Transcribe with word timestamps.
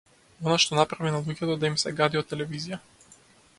Она 0.45 0.55
што 0.63 0.77
направи 0.79 1.11
на 1.17 1.19
луѓето 1.27 1.59
да 1.65 1.71
им 1.71 1.77
се 1.83 1.95
гади 2.01 2.21
од 2.25 2.33
телевизија. 2.35 2.83